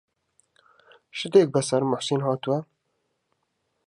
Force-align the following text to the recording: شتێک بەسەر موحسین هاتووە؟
شتێک 1.19 1.47
بەسەر 1.55 1.81
موحسین 1.89 2.21
هاتووە؟ 2.27 2.59